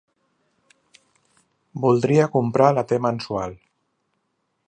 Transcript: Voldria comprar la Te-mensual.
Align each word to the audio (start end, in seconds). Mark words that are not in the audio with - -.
Voldria 1.83 2.27
comprar 2.37 2.71
la 2.79 2.87
Te-mensual. 2.93 3.57